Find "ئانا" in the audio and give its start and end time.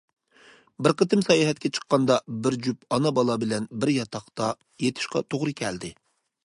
2.97-3.13